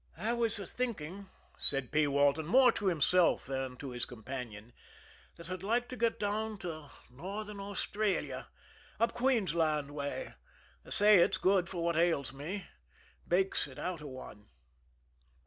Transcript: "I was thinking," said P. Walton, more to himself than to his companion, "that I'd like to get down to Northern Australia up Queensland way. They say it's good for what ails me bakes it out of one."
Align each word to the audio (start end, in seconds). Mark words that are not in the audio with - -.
"I 0.17 0.33
was 0.33 0.57
thinking," 0.71 1.29
said 1.59 1.91
P. 1.91 2.07
Walton, 2.07 2.47
more 2.47 2.71
to 2.71 2.87
himself 2.87 3.45
than 3.45 3.77
to 3.77 3.91
his 3.91 4.05
companion, 4.05 4.73
"that 5.35 5.51
I'd 5.51 5.61
like 5.61 5.87
to 5.89 5.95
get 5.95 6.19
down 6.19 6.57
to 6.61 6.89
Northern 7.11 7.59
Australia 7.59 8.47
up 8.99 9.13
Queensland 9.13 9.91
way. 9.91 10.33
They 10.83 10.89
say 10.89 11.17
it's 11.19 11.37
good 11.37 11.69
for 11.69 11.83
what 11.83 11.95
ails 11.95 12.33
me 12.33 12.65
bakes 13.27 13.67
it 13.67 13.77
out 13.77 14.01
of 14.01 14.07
one." 14.07 14.47